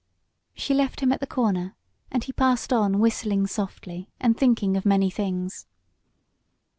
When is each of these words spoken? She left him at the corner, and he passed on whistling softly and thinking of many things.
She 0.55 0.73
left 0.73 1.01
him 1.01 1.11
at 1.11 1.19
the 1.19 1.27
corner, 1.27 1.75
and 2.09 2.23
he 2.23 2.33
passed 2.33 2.73
on 2.73 2.97
whistling 2.97 3.45
softly 3.45 4.09
and 4.19 4.35
thinking 4.35 4.75
of 4.75 4.83
many 4.83 5.11
things. 5.11 5.67